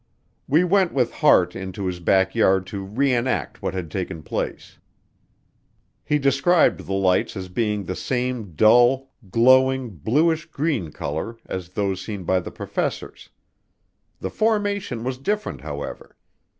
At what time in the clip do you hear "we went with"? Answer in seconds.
0.47-1.11